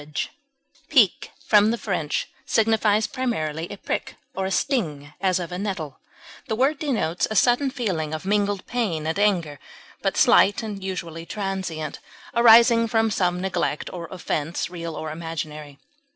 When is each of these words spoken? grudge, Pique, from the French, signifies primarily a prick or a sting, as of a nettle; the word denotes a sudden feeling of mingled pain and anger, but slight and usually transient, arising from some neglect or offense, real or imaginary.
grudge, 0.03 0.31
Pique, 0.89 1.29
from 1.45 1.69
the 1.69 1.77
French, 1.77 2.27
signifies 2.47 3.05
primarily 3.05 3.67
a 3.69 3.77
prick 3.77 4.15
or 4.33 4.47
a 4.47 4.51
sting, 4.51 5.13
as 5.21 5.39
of 5.39 5.51
a 5.51 5.59
nettle; 5.59 5.99
the 6.47 6.55
word 6.55 6.79
denotes 6.79 7.27
a 7.29 7.35
sudden 7.35 7.69
feeling 7.69 8.11
of 8.11 8.25
mingled 8.25 8.65
pain 8.65 9.05
and 9.05 9.19
anger, 9.19 9.59
but 10.01 10.17
slight 10.17 10.63
and 10.63 10.83
usually 10.83 11.23
transient, 11.27 11.99
arising 12.33 12.87
from 12.87 13.11
some 13.11 13.39
neglect 13.39 13.91
or 13.93 14.05
offense, 14.09 14.71
real 14.71 14.95
or 14.95 15.11
imaginary. 15.11 15.77